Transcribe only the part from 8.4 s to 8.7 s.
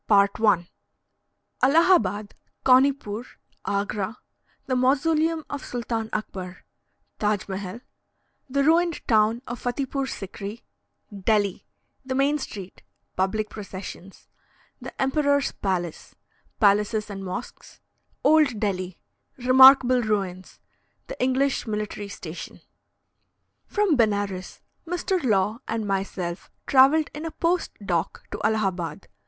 THE